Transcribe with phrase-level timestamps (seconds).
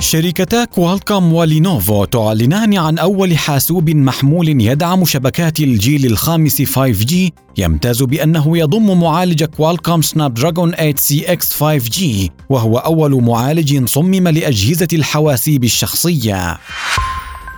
[0.00, 7.14] شركتا Qualcomm و Lenovo تعلنان عن أول حاسوب محمول يدعم شبكات الجيل الخامس 5G
[7.58, 12.02] يمتاز بأنه يضم معالج Qualcomm Snapdragon 8CX 5G
[12.50, 16.58] وهو أول معالج صمم لأجهزة الحواسيب الشخصية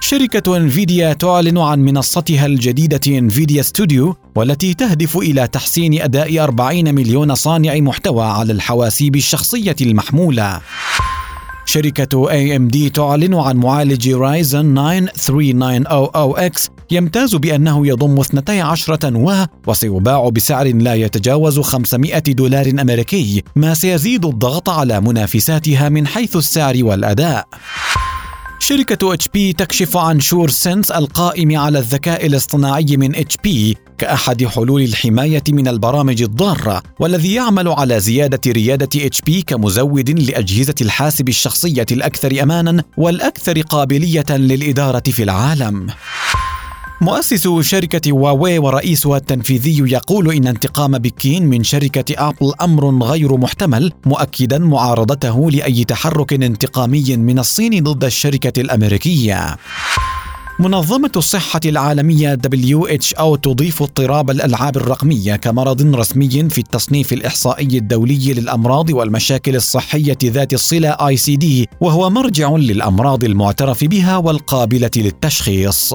[0.00, 7.34] شركة Nvidia تعلن عن منصتها الجديدة Nvidia Studio والتي تهدف إلى تحسين أداء 40 مليون
[7.34, 10.60] صانع محتوى على الحواسيب الشخصية المحمولة.
[11.70, 20.66] شركة AMD تعلن عن معالج Ryzen 9 3900X يمتاز بأنه يضم 12 نواة وسيباع بسعر
[20.66, 27.48] لا يتجاوز 500 دولار أمريكي ما سيزيد الضغط على منافساتها من حيث السعر والأداء.
[28.62, 35.42] شركة HP تكشف عن Sure Sense القائم على الذكاء الاصطناعي من HP كأحد حلول الحماية
[35.48, 42.84] من البرامج الضارة والذي يعمل على زيادة ريادة HP كمزود لأجهزة الحاسب الشخصية الأكثر أمانا
[42.96, 45.86] والأكثر قابلية للإدارة في العالم.
[47.02, 53.92] مؤسس شركة هواوي ورئيسها التنفيذي يقول إن انتقام بكين من شركة Apple أمر غير محتمل
[54.06, 59.56] مؤكدا معارضته لأي تحرك انتقامي من الصين ضد الشركة الأمريكية.
[60.58, 68.90] منظمة الصحة العالمية WHO تضيف اضطراب الألعاب الرقمية كمرض رسمي في التصنيف الإحصائي الدولي للأمراض
[68.90, 75.94] والمشاكل الصحية ذات الصلة ICD وهو مرجع للأمراض المعترف بها والقابلة للتشخيص.